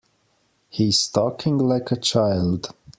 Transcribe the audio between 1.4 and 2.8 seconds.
like a child.